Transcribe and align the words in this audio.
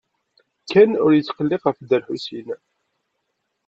Ken 0.71 0.91
ur 1.03 1.11
yetqelleq 1.13 1.63
ɣef 1.65 1.77
Dda 1.79 1.97
Lḥusin. 2.01 2.47